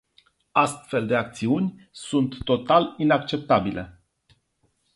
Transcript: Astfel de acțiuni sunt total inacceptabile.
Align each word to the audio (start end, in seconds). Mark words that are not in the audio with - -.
Astfel 0.51 1.05
de 1.07 1.15
acțiuni 1.15 1.87
sunt 1.91 2.43
total 2.43 2.93
inacceptabile. 2.97 4.01